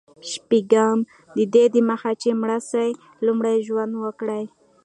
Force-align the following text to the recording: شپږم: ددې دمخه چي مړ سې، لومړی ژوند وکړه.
شپږم: 0.31 0.97
ددې 1.37 1.65
دمخه 1.73 2.11
چي 2.21 2.29
مړ 2.41 2.51
سې، 2.69 2.87
لومړی 3.25 3.57
ژوند 3.67 3.93
وکړه. 4.03 4.39